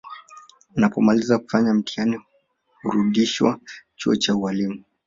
[0.77, 2.19] Anapomaliza kufanya mtihani
[2.81, 3.59] hurudishwa
[3.95, 4.83] chuo cha ualimu